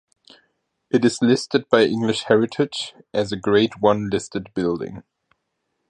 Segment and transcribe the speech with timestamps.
[0.89, 5.03] It is listed by English heritage as a Grade One listed building.